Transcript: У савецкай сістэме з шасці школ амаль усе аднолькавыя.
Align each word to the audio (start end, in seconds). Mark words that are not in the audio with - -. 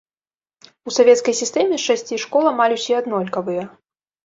У 0.89 0.93
савецкай 0.95 1.33
сістэме 1.41 1.75
з 1.81 1.85
шасці 1.91 2.21
школ 2.25 2.51
амаль 2.55 2.77
усе 2.79 2.93
аднолькавыя. 3.03 3.71